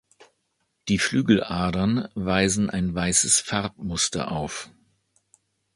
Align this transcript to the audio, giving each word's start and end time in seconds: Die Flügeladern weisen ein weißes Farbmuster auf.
Die 0.87 0.97
Flügeladern 0.97 2.09
weisen 2.15 2.71
ein 2.71 2.95
weißes 2.95 3.39
Farbmuster 3.39 4.31
auf. 4.31 4.71